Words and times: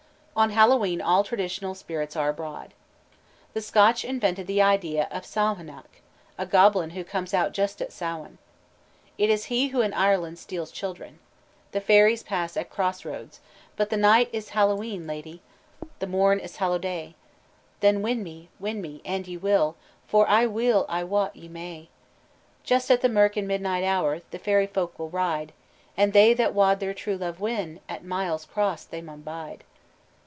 _On 0.43 0.51
Hallowe'en 0.51 1.01
all 1.01 1.23
traditional 1.25 1.75
spirits 1.75 2.15
are 2.15 2.29
abroad. 2.29 2.73
The 3.53 3.61
Scotch 3.61 4.03
invented 4.05 4.47
the 4.47 4.61
idea 4.61 5.07
of 5.11 5.23
a 5.23 5.27
"Samhanach," 5.27 6.01
a 6.37 6.45
goblin 6.47 6.91
who 6.91 7.03
comes 7.03 7.33
out 7.33 7.51
just 7.51 7.79
at 7.81 7.91
"Samhain." 7.91 8.37
It 9.19 9.29
is 9.29 9.45
he 9.53 9.67
who 9.67 9.81
in 9.81 9.93
Ireland 9.93 10.39
steals 10.39 10.71
children. 10.71 11.19
The 11.73 11.81
fairies 11.81 12.23
pass 12.23 12.55
at 12.57 12.69
crossroads, 12.71 13.39
"But 13.75 13.89
the 13.91 13.97
night 13.97 14.29
is 14.31 14.49
Hallowe'en, 14.51 15.05
lady, 15.05 15.41
The 15.99 16.07
morn 16.07 16.39
is 16.39 16.55
Hallowday; 16.57 17.13
Then 17.81 18.01
win 18.01 18.23
me, 18.23 18.49
win 18.57 18.81
me, 18.81 19.01
and 19.05 19.27
ye 19.27 19.35
will, 19.37 19.75
For 20.07 20.25
weel 20.47 20.85
I 20.89 21.03
wot 21.03 21.35
ye 21.35 21.49
may. 21.49 21.89
"Just 22.63 22.89
at 22.89 23.01
the 23.01 23.09
mirk 23.09 23.35
and 23.37 23.47
midnight 23.49 23.83
hour 23.83 24.21
The 24.31 24.39
fairy 24.39 24.65
folk 24.65 24.97
will 24.97 25.09
ride. 25.09 25.51
And 25.97 26.13
they 26.13 26.33
that 26.35 26.53
wad 26.55 26.79
their 26.79 26.93
true 26.95 27.17
love 27.17 27.41
win, 27.41 27.79
At 27.89 28.05
Miles 28.05 28.45
Cross 28.45 28.85
they 28.85 29.01
maun 29.01 29.21
bide." 29.21 29.63